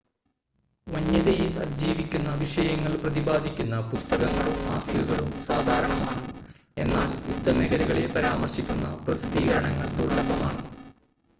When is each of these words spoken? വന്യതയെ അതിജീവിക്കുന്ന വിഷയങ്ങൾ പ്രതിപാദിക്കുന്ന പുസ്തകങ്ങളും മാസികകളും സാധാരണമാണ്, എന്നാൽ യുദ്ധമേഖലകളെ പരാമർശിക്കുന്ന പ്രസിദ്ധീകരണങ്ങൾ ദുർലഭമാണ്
വന്യതയെ 0.87 1.47
അതിജീവിക്കുന്ന 1.55 2.29
വിഷയങ്ങൾ 2.35 2.93
പ്രതിപാദിക്കുന്ന 2.95 3.75
പുസ്തകങ്ങളും 3.91 4.57
മാസികകളും 4.65 5.29
സാധാരണമാണ്, 5.39 6.23
എന്നാൽ 6.77 7.11
യുദ്ധമേഖലകളെ 7.29 8.05
പരാമർശിക്കുന്ന 8.15 8.89
പ്രസിദ്ധീകരണങ്ങൾ 9.05 9.89
ദുർലഭമാണ് 9.99 10.63